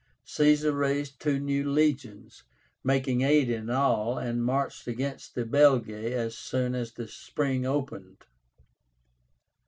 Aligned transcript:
Caesar 0.25 0.71
raised 0.73 1.19
two 1.19 1.39
new 1.39 1.69
legions, 1.71 2.41
making 2.83 3.21
eight 3.21 3.51
in 3.51 3.69
all, 3.69 4.17
and 4.17 4.43
marched 4.43 4.87
against 4.87 5.35
the 5.35 5.45
Belgae 5.45 6.11
as 6.13 6.35
soon 6.35 6.73
as 6.73 6.93
the 6.93 7.07
spring 7.07 7.67
opened. 7.67 8.25